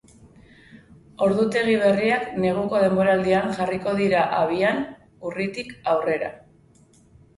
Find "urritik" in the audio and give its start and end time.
5.31-5.77